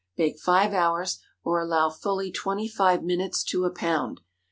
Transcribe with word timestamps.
Bake 0.17 0.39
five 0.39 0.73
hours, 0.73 1.19
or 1.43 1.59
allow 1.59 1.91
fully 1.91 2.31
twenty 2.31 2.67
five 2.67 3.03
minutes 3.03 3.43
to 3.43 3.65
a 3.65 3.69
pound. 3.69 4.21